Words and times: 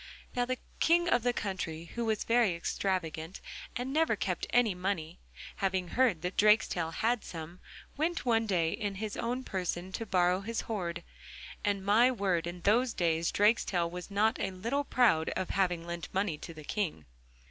Now 0.35 0.45
the 0.45 0.57
King 0.79 1.07
of 1.07 1.21
the 1.21 1.31
country, 1.31 1.91
who 1.93 2.05
was 2.05 2.23
very 2.23 2.55
extravagant 2.55 3.39
and 3.75 3.93
never 3.93 4.15
kept 4.15 4.47
any 4.49 4.73
money, 4.73 5.19
having 5.57 5.89
heard 5.89 6.23
that 6.23 6.37
Drakestail 6.37 6.89
had 6.91 7.23
some, 7.23 7.59
went 7.97 8.25
one 8.25 8.47
day 8.47 8.71
in 8.71 8.95
his 8.95 9.15
own 9.15 9.43
person 9.43 9.91
to 9.91 10.07
borrow 10.07 10.39
his 10.41 10.61
hoard, 10.61 11.03
and, 11.63 11.85
my 11.85 12.09
word, 12.09 12.47
in 12.47 12.61
those 12.61 12.93
days 12.95 13.31
Drakestail 13.31 13.91
was 13.91 14.09
not 14.09 14.39
a 14.39 14.49
little 14.49 14.83
proud 14.85 15.29
of 15.35 15.51
having 15.51 15.85
lent 15.85 16.11
money 16.11 16.35
to 16.39 16.51
the 16.55 16.63
King. 16.65 17.05